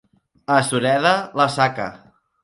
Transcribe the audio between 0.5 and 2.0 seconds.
A Sureda, la saca.